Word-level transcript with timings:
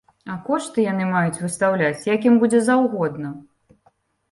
А 0.35 0.35
кошты 0.45 0.85
яны 0.85 1.05
маюць 1.09 1.41
выстаўляць 1.43 2.07
як 2.15 2.27
ім 2.31 2.41
будзе 2.47 2.65
заўгодна. 2.73 3.29